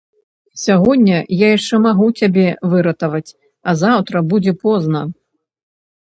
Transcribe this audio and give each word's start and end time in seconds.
Сягоння 0.61 1.17
я 1.41 1.47
яшчэ 1.57 1.75
магу 1.87 2.07
цябе 2.21 2.47
выратаваць, 2.73 3.35
а 3.67 3.77
заўтра 3.83 4.25
будзе 4.35 4.53
позна. 4.67 5.01